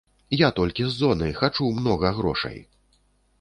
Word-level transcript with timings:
Я 0.35 0.47
толькі 0.59 0.87
з 0.87 0.95
зоны, 1.01 1.27
хачу 1.41 1.69
многа 1.81 2.13
грошай. 2.21 2.57